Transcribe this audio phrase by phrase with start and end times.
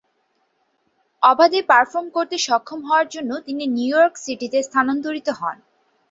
[1.23, 5.57] অবাধে পারফর্ম করতে সক্ষম হওয়ার জন্য তিনি নিউ ইয়র্ক সিটিতে স্থানান্তরিত হন।